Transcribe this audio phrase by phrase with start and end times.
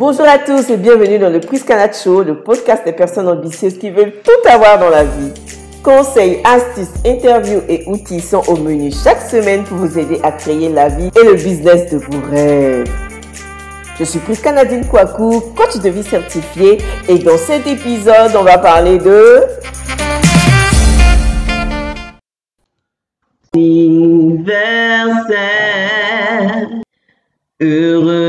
[0.00, 3.90] Bonjour à tous et bienvenue dans le Priscanat Show, le podcast des personnes ambitieuses qui
[3.90, 5.30] veulent tout avoir dans la vie.
[5.82, 10.70] Conseils, astuces, interviews et outils sont au menu chaque semaine pour vous aider à créer
[10.70, 12.90] la vie et le business de vos rêves.
[13.98, 18.96] Je suis Priscanadine Kouakou, coach de vie certifié et dans cet épisode, on va parler
[18.96, 19.42] de...
[23.54, 25.20] Anniversaire,
[27.60, 28.19] heureux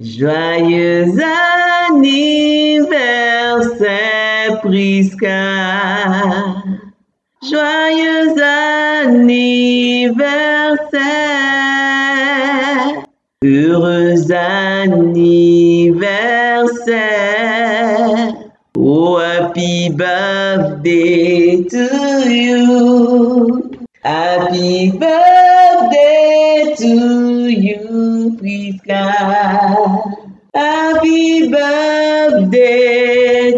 [0.00, 1.14] joyeux
[1.90, 2.90] anniversaire
[4.62, 5.42] Prisca,
[7.42, 10.16] joyeux anniversaire,
[13.44, 16.00] heureux anniversaire.
[18.78, 21.86] Oh, happy birthday to
[22.26, 23.70] you.
[24.02, 25.09] Happy birthday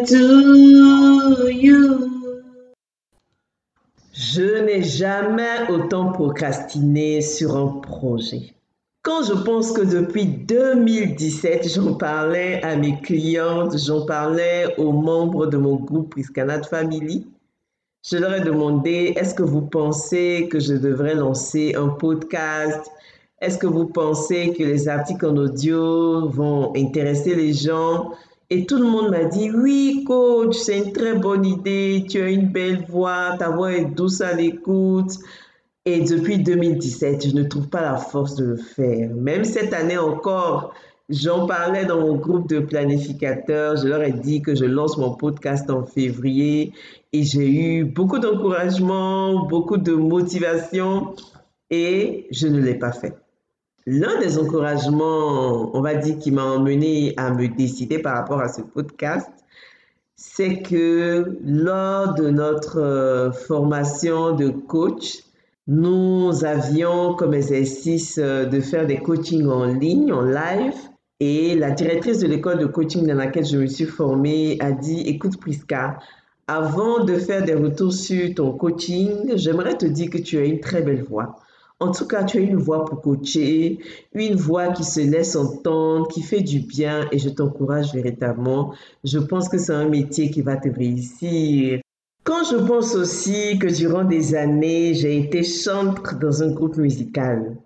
[0.07, 2.09] to you.
[4.13, 8.55] Je n'ai jamais autant procrastiné sur un projet.
[9.03, 15.47] Quand je pense que depuis 2017, j'en parlais à mes clientes, j'en parlais aux membres
[15.47, 17.27] de mon groupe Priscanat Family,
[18.09, 22.91] je leur ai demandé, est-ce que vous pensez que je devrais lancer un podcast?
[23.41, 28.13] Est-ce que vous pensez que les articles en audio vont intéresser les gens?
[28.55, 32.29] Et tout le monde m'a dit, oui, coach, c'est une très bonne idée, tu as
[32.29, 35.13] une belle voix, ta voix est douce à l'écoute.
[35.87, 39.09] Et depuis 2017, je ne trouve pas la force de le faire.
[39.15, 40.75] Même cette année encore,
[41.09, 43.79] j'en parlais dans mon groupe de planificateurs.
[43.79, 46.75] Je leur ai dit que je lance mon podcast en février
[47.15, 51.15] et j'ai eu beaucoup d'encouragement, beaucoup de motivation
[51.71, 53.22] et je ne l'ai pas fait.
[53.87, 58.49] L'un des encouragements, on va dire, qui m'a emmené à me décider par rapport à
[58.49, 59.29] ce podcast,
[60.15, 65.25] c'est que lors de notre euh, formation de coach,
[65.67, 70.75] nous avions comme exercice euh, de faire des coachings en ligne, en live.
[71.19, 75.01] Et la directrice de l'école de coaching dans laquelle je me suis formée a dit,
[75.01, 75.99] écoute Prisca,
[76.47, 80.61] avant de faire des retours sur ton coaching, j'aimerais te dire que tu as une
[80.61, 81.42] très belle voix.
[81.83, 83.81] En tout cas, tu as une voix pour coacher,
[84.15, 88.73] une voix qui se laisse entendre, qui fait du bien et je t'encourage véritablement.
[89.03, 91.81] Je pense que c'est un métier qui va te réussir.
[92.23, 97.57] Quand je pense aussi que durant des années, j'ai été chantre dans un groupe musical.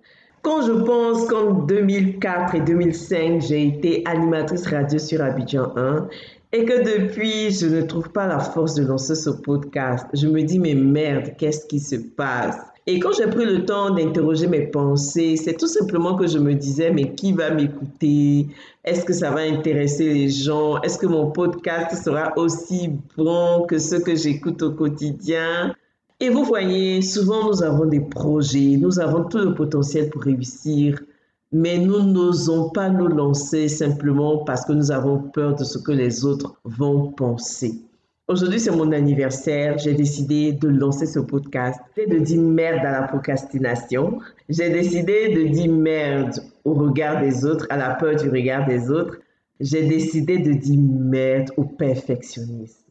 [0.40, 6.08] Quand je pense qu'en 2004 et 2005, j'ai été animatrice radio sur Abidjan 1
[6.52, 10.40] et que depuis, je ne trouve pas la force de lancer ce podcast, je me
[10.40, 12.56] dis, mais merde, qu'est-ce qui se passe?
[12.88, 16.54] Et quand j'ai pris le temps d'interroger mes pensées, c'est tout simplement que je me
[16.54, 18.46] disais, mais qui va m'écouter?
[18.84, 20.80] Est-ce que ça va intéresser les gens?
[20.82, 25.74] Est-ce que mon podcast sera aussi bon que ce que j'écoute au quotidien?
[26.20, 31.02] Et vous voyez, souvent nous avons des projets, nous avons tout le potentiel pour réussir,
[31.50, 35.90] mais nous n'osons pas nous lancer simplement parce que nous avons peur de ce que
[35.90, 37.80] les autres vont penser.
[38.28, 39.78] Aujourd'hui, c'est mon anniversaire.
[39.78, 44.18] J'ai décidé de lancer ce podcast et de dire merde à la procrastination.
[44.48, 48.90] J'ai décidé de dire merde au regard des autres, à la peur du regard des
[48.90, 49.18] autres.
[49.60, 52.82] J'ai décidé de dire merde au perfectionnisme.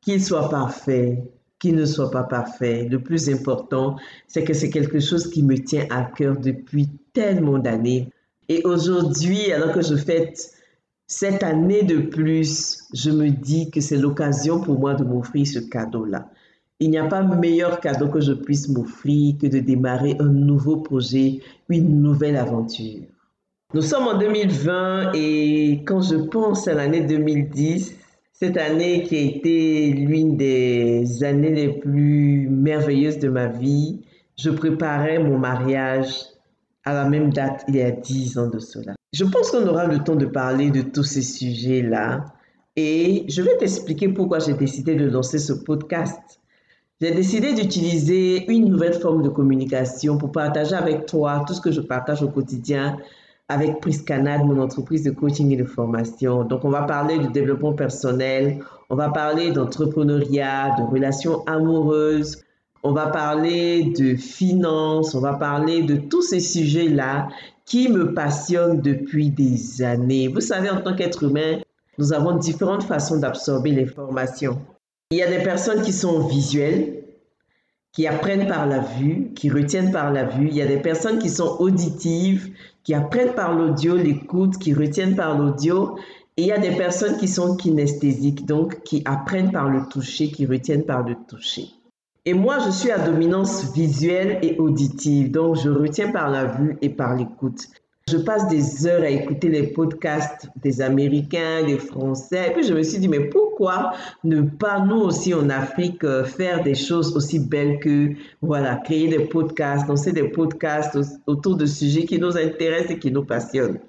[0.00, 1.18] Qu'il soit parfait,
[1.58, 2.86] qu'il ne soit pas parfait.
[2.88, 3.96] Le plus important,
[4.28, 8.10] c'est que c'est quelque chose qui me tient à cœur depuis tellement d'années.
[8.48, 10.52] Et aujourd'hui, alors que je fête
[11.06, 15.58] cette année de plus, je me dis que c'est l'occasion pour moi de m'offrir ce
[15.58, 16.30] cadeau-là.
[16.80, 20.78] Il n'y a pas meilleur cadeau que je puisse m'offrir que de démarrer un nouveau
[20.78, 23.02] projet, une nouvelle aventure.
[23.74, 27.94] Nous sommes en 2020 et quand je pense à l'année 2010,
[28.32, 34.00] cette année qui a été l'une des années les plus merveilleuses de ma vie,
[34.36, 36.12] je préparais mon mariage
[36.84, 38.94] à la même date il y a 10 ans de cela.
[39.12, 42.24] Je pense qu'on aura le temps de parler de tous ces sujets-là
[42.76, 46.40] et je vais t'expliquer pourquoi j'ai décidé de lancer ce podcast.
[46.98, 51.70] J'ai décidé d'utiliser une nouvelle forme de communication pour partager avec toi tout ce que
[51.70, 52.96] je partage au quotidien
[53.50, 56.44] avec Priscanad, mon entreprise de coaching et de formation.
[56.44, 62.42] Donc, on va parler de développement personnel, on va parler d'entrepreneuriat, de relations amoureuses,
[62.82, 67.28] on va parler de finances, on va parler de tous ces sujets-là
[67.64, 70.28] qui me passionnent depuis des années.
[70.28, 71.60] Vous savez, en tant qu'être humain,
[71.98, 74.58] nous avons différentes façons d'absorber l'information.
[75.12, 77.04] Il y a des personnes qui sont visuelles,
[77.92, 80.48] qui apprennent par la vue, qui retiennent par la vue.
[80.48, 82.52] Il y a des personnes qui sont auditives,
[82.82, 85.98] qui apprennent par l'audio, l'écoute, qui retiennent par l'audio.
[86.36, 90.30] Et il y a des personnes qui sont kinesthésiques, donc qui apprennent par le toucher,
[90.30, 91.66] qui retiennent par le toucher.
[92.24, 96.78] Et moi, je suis à dominance visuelle et auditive, donc je retiens par la vue
[96.80, 97.66] et par l'écoute.
[98.08, 102.48] Je passe des heures à écouter les podcasts des Américains, des Français.
[102.48, 103.92] Et puis je me suis dit, mais pourquoi
[104.22, 108.10] ne pas nous aussi en Afrique euh, faire des choses aussi belles que,
[108.40, 113.10] voilà, créer des podcasts, lancer des podcasts autour de sujets qui nous intéressent et qui
[113.10, 113.80] nous passionnent.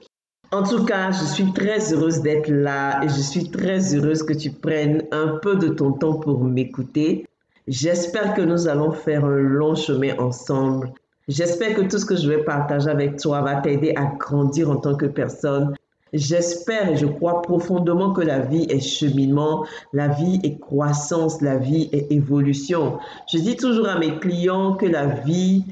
[0.51, 4.33] En tout cas, je suis très heureuse d'être là et je suis très heureuse que
[4.33, 7.25] tu prennes un peu de ton temps pour m'écouter.
[7.67, 10.91] J'espère que nous allons faire un long chemin ensemble
[11.29, 14.75] J'espère que tout ce que je vais partager avec toi va t'aider à grandir en
[14.75, 15.73] tant que personne.
[16.11, 21.57] J'espère et je crois profondément que la vie est cheminement, la vie est croissance, la
[21.57, 22.99] vie est évolution.
[23.31, 25.63] Je dis toujours à mes clients que la vie,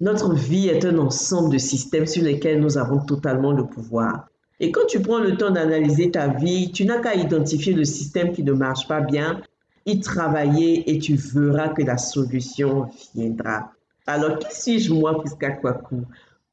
[0.00, 4.28] notre vie est un ensemble de systèmes sur lesquels nous avons totalement le pouvoir.
[4.60, 8.32] Et quand tu prends le temps d'analyser ta vie, tu n'as qu'à identifier le système
[8.32, 9.40] qui ne marche pas bien,
[9.88, 13.72] y travailler et tu verras que la solution viendra.
[14.06, 16.02] Alors, qui suis-je, moi, Priska Kwaku,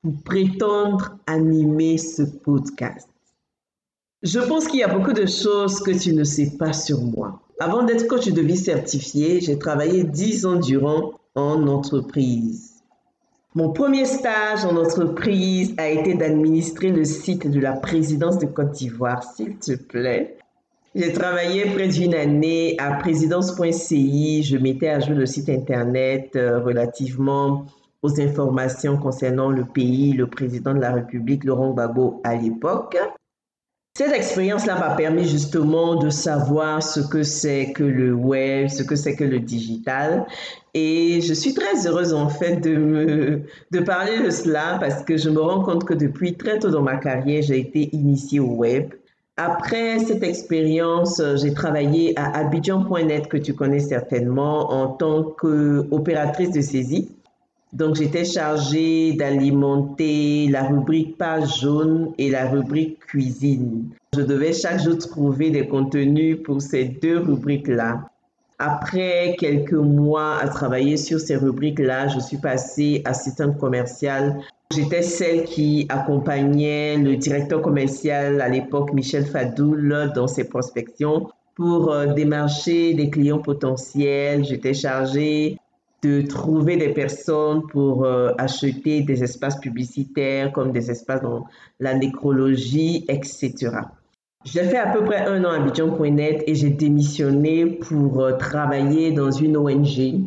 [0.01, 3.09] pour prétendre animer ce podcast?
[4.23, 7.41] Je pense qu'il y a beaucoup de choses que tu ne sais pas sur moi.
[7.59, 12.75] Avant d'être coach de vie certifié, j'ai travaillé 10 ans durant en entreprise.
[13.53, 18.71] Mon premier stage en entreprise a été d'administrer le site de la présidence de Côte
[18.71, 20.37] d'Ivoire, s'il te plaît.
[20.97, 24.43] J'ai travaillé près d'une année à présidence.ci.
[24.43, 27.65] Je mettais à jour le site internet euh, relativement
[28.01, 32.97] aux informations concernant le pays, le président de la République, Laurent Gbagbo, à l'époque.
[33.97, 38.95] Cette expérience-là m'a permis justement de savoir ce que c'est que le web, ce que
[38.95, 40.25] c'est que le digital.
[40.73, 43.41] Et je suis très heureuse en fait de,
[43.85, 46.95] parler de cela parce que je me rends compte que depuis très tôt dans ma
[46.95, 48.93] carrière, j'ai été initiée au web.
[49.37, 56.51] Après cette expérience, euh, j'ai travaillé à Abidjan.net que tu connais certainement en tant qu'opératrice
[56.51, 57.11] de saisie.
[57.73, 63.89] Donc, j'étais chargée d'alimenter la rubrique page jaune et la rubrique cuisine.
[64.15, 68.09] Je devais chaque jour trouver des contenus pour ces deux rubriques-là.
[68.57, 74.39] Après quelques mois à travailler sur ces rubriques-là, je suis passée assistante commerciale
[74.71, 81.91] J'étais celle qui accompagnait le directeur commercial à l'époque, Michel Fadoul, dans ses prospections pour
[81.91, 84.43] euh, démarcher des clients potentiels.
[84.43, 85.57] J'étais chargée
[86.01, 91.45] de trouver des personnes pour euh, acheter des espaces publicitaires comme des espaces dans
[91.79, 93.53] la nécrologie, etc.
[94.43, 99.11] J'ai fait à peu près un an à Abidjan.net et j'ai démissionné pour euh, travailler
[99.11, 100.25] dans une ONG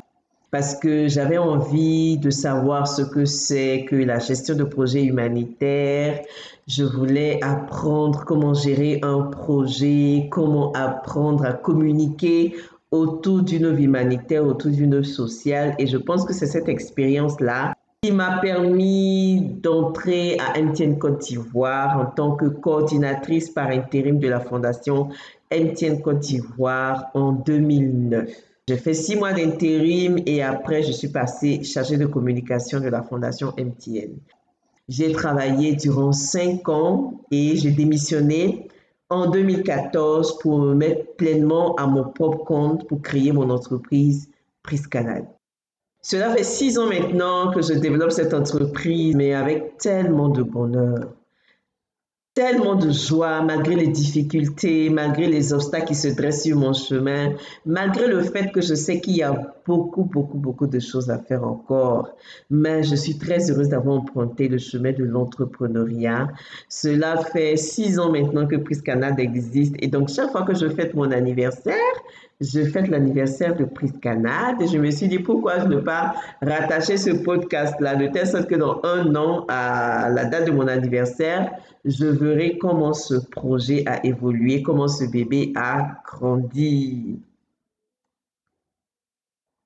[0.50, 6.22] parce que j'avais envie de savoir ce que c'est que la gestion de projets humanitaires.
[6.66, 12.54] Je voulais apprendre comment gérer un projet, comment apprendre à communiquer
[12.90, 15.74] autour d'une œuvre humanitaire, autour d'une œuvre sociale.
[15.78, 21.98] Et je pense que c'est cette expérience-là qui m'a permis d'entrer à MTN Côte d'Ivoire
[21.98, 25.08] en tant que coordinatrice par intérim de la fondation
[25.52, 28.47] MTN Côte d'Ivoire en 2009.
[28.68, 33.02] J'ai fait six mois d'intérim et après, je suis passée chargée de communication de la
[33.02, 34.18] fondation MTN.
[34.90, 38.68] J'ai travaillé durant cinq ans et j'ai démissionné
[39.08, 44.28] en 2014 pour me mettre pleinement à mon propre compte pour créer mon entreprise
[44.62, 45.26] Prise Canal.
[46.02, 51.14] Cela fait six ans maintenant que je développe cette entreprise, mais avec tellement de bonheur,
[52.38, 57.32] tellement de joie malgré les difficultés, malgré les obstacles qui se dressent sur mon chemin,
[57.66, 61.18] malgré le fait que je sais qu'il y a beaucoup, beaucoup, beaucoup de choses à
[61.18, 62.10] faire encore.
[62.48, 66.28] Mais je suis très heureuse d'avoir emprunté le chemin de l'entrepreneuriat.
[66.68, 70.68] Cela fait six ans maintenant que Prise Canada existe et donc chaque fois que je
[70.68, 71.74] fête mon anniversaire,
[72.40, 76.96] je fête l'anniversaire de Prise Canada et je me suis dit pourquoi ne pas rattacher
[76.96, 77.96] ce podcast-là?
[77.96, 81.52] De telle sorte que dans un an, à la date de mon anniversaire,
[81.84, 87.20] je verrai comment ce projet a évolué, comment ce bébé a grandi.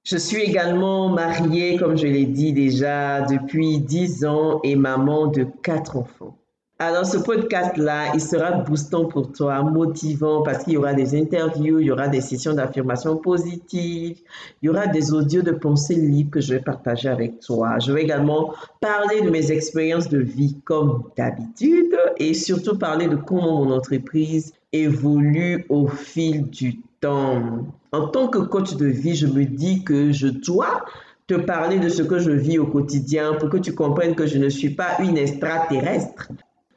[0.04, 5.44] Je suis également mariée, comme je l'ai dit déjà, depuis 10 ans et maman de
[5.62, 6.41] quatre enfants.
[6.84, 11.78] Alors, ce podcast-là, il sera boostant pour toi, motivant, parce qu'il y aura des interviews,
[11.78, 14.18] il y aura des sessions d'affirmation positive,
[14.60, 17.78] il y aura des audios de pensée libre que je vais partager avec toi.
[17.78, 23.14] Je vais également parler de mes expériences de vie comme d'habitude et surtout parler de
[23.14, 27.64] comment mon entreprise évolue au fil du temps.
[27.92, 30.84] En tant que coach de vie, je me dis que je dois
[31.28, 34.38] te parler de ce que je vis au quotidien pour que tu comprennes que je
[34.38, 36.26] ne suis pas une extraterrestre.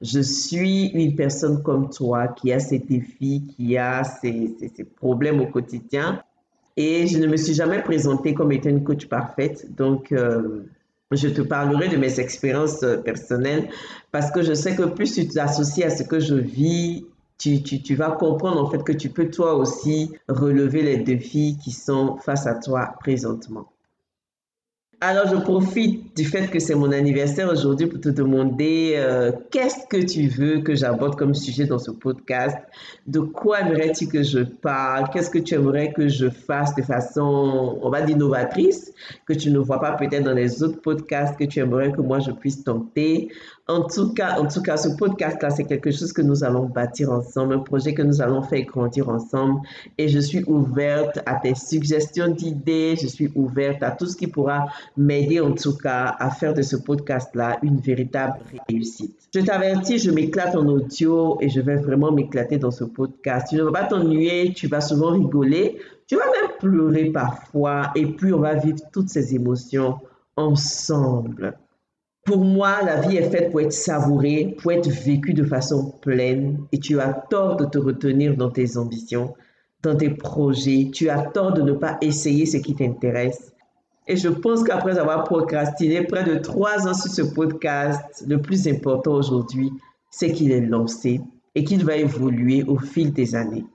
[0.01, 4.55] Je suis une personne comme toi qui a ses défis, qui a ses,
[4.95, 6.21] problèmes au quotidien.
[6.77, 9.73] Et je ne me suis jamais présentée comme étant une coach parfaite.
[9.75, 10.65] Donc, euh,
[11.11, 13.69] je te parlerai de mes expériences euh, personnelles
[14.11, 17.05] parce que je sais que plus tu t'associes à ce que je vis,
[17.37, 21.57] tu, tu, tu, vas comprendre en fait que tu peux toi aussi relever les défis
[21.63, 23.67] qui sont face à toi présentement.
[25.01, 29.85] Alors, je profite du fait que c'est mon anniversaire aujourd'hui pour te demander euh, qu'est-ce
[29.87, 32.57] que tu veux que j'aborde comme sujet dans ce podcast?
[33.05, 35.09] De quoi aimerais-tu que je parle?
[35.11, 38.93] Qu'est-ce que tu aimerais que je fasse de façon, on va dire, novatrice,
[39.25, 42.19] que tu ne vois pas peut-être dans les autres podcasts, que tu aimerais que moi
[42.19, 43.29] je puisse tenter?
[43.67, 47.11] En tout cas, en tout cas, ce podcast-là, c'est quelque chose que nous allons bâtir
[47.11, 49.61] ensemble, un projet que nous allons faire grandir ensemble.
[49.97, 52.95] Et je suis ouverte à tes suggestions d'idées.
[53.01, 56.61] Je suis ouverte à tout ce qui pourra m'aider, en tout cas, à faire de
[56.61, 58.37] ce podcast-là une véritable
[58.69, 59.17] réussite.
[59.33, 63.47] Je t'avertis, je m'éclate en audio et je vais vraiment m'éclater dans ce podcast.
[63.49, 67.91] Tu ne vas pas t'ennuyer, tu vas souvent rigoler, tu vas même pleurer parfois.
[67.95, 69.97] Et puis, on va vivre toutes ces émotions
[70.37, 71.57] ensemble.
[72.25, 76.57] Pour moi, la vie est faite pour être savourée, pour être vécue de façon pleine.
[76.71, 79.35] Et tu as tort de te retenir dans tes ambitions,
[79.83, 80.89] dans tes projets.
[80.91, 83.53] Tu as tort de ne pas essayer ce qui t'intéresse.
[84.07, 88.67] Et je pense qu'après avoir procrastiné près de trois ans sur ce podcast, le plus
[88.67, 89.71] important aujourd'hui,
[90.09, 91.21] c'est qu'il est lancé
[91.53, 93.65] et qu'il va évoluer au fil des années.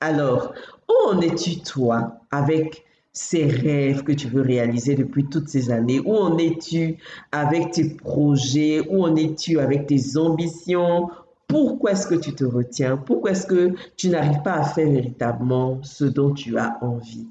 [0.00, 0.52] Alors,
[0.88, 6.00] où en es-tu toi avec ces rêves que tu veux réaliser depuis toutes ces années?
[6.00, 6.98] Où en es-tu
[7.32, 8.80] avec tes projets?
[8.88, 11.08] Où en es-tu avec tes ambitions?
[11.46, 12.96] Pourquoi est-ce que tu te retiens?
[12.96, 17.26] Pourquoi est-ce que tu n'arrives pas à faire véritablement ce dont tu as envie?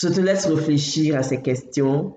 [0.00, 2.16] Je te laisse réfléchir à ces questions.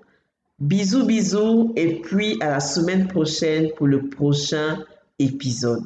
[0.58, 4.82] Bisous, bisous, et puis à la semaine prochaine pour le prochain
[5.18, 5.84] épisode.